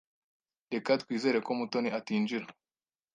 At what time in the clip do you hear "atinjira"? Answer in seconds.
1.99-2.47